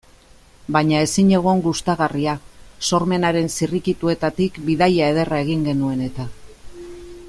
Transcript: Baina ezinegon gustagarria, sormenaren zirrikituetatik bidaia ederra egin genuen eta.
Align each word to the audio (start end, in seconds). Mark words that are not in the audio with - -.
Baina 0.75 1.01
ezinegon 1.07 1.61
gustagarria, 1.65 2.33
sormenaren 2.89 3.53
zirrikituetatik 3.59 4.61
bidaia 4.71 5.15
ederra 5.15 5.43
egin 5.47 5.67
genuen 5.71 6.05
eta. 6.11 6.31